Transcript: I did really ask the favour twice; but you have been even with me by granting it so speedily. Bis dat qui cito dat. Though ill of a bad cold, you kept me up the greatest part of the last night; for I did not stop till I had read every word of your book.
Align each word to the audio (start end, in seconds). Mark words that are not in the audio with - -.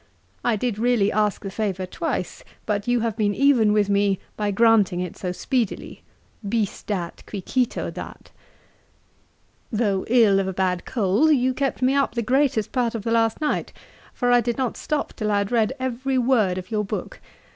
I 0.43 0.55
did 0.55 0.79
really 0.79 1.11
ask 1.11 1.43
the 1.43 1.51
favour 1.51 1.85
twice; 1.85 2.43
but 2.65 2.87
you 2.87 3.01
have 3.01 3.15
been 3.15 3.35
even 3.35 3.71
with 3.71 3.87
me 3.87 4.17
by 4.35 4.49
granting 4.49 4.99
it 4.99 5.15
so 5.15 5.31
speedily. 5.31 6.01
Bis 6.43 6.81
dat 6.81 7.21
qui 7.27 7.39
cito 7.39 7.91
dat. 7.91 8.31
Though 9.71 10.03
ill 10.07 10.39
of 10.39 10.47
a 10.47 10.53
bad 10.53 10.85
cold, 10.85 11.35
you 11.35 11.53
kept 11.53 11.83
me 11.83 11.93
up 11.93 12.15
the 12.15 12.23
greatest 12.23 12.71
part 12.71 12.95
of 12.95 13.03
the 13.03 13.11
last 13.11 13.41
night; 13.41 13.73
for 14.11 14.31
I 14.31 14.41
did 14.41 14.57
not 14.57 14.75
stop 14.75 15.13
till 15.13 15.29
I 15.29 15.37
had 15.37 15.51
read 15.51 15.73
every 15.79 16.17
word 16.17 16.57
of 16.57 16.71
your 16.71 16.83
book. 16.83 17.21